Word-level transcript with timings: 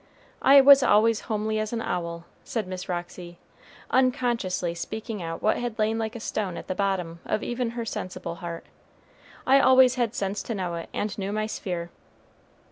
"I 0.41 0.61
was 0.61 0.81
always 0.81 1.19
homely 1.29 1.59
as 1.59 1.73
an 1.73 1.81
owl," 1.83 2.25
said 2.43 2.65
Miss 2.65 2.89
Roxy, 2.89 3.37
unconsciously 3.91 4.73
speaking 4.73 5.21
out 5.21 5.43
what 5.43 5.57
had 5.57 5.77
lain 5.77 5.99
like 5.99 6.15
a 6.15 6.19
stone 6.19 6.57
at 6.57 6.65
the 6.65 6.73
bottom 6.73 7.19
of 7.23 7.43
even 7.43 7.69
her 7.77 7.85
sensible 7.85 8.37
heart. 8.41 8.65
"I 9.45 9.59
always 9.59 9.93
had 10.01 10.15
sense 10.15 10.41
to 10.41 10.55
know 10.55 10.73
it, 10.73 10.89
and 10.91 11.15
knew 11.19 11.31
my 11.31 11.45
sphere. 11.45 11.91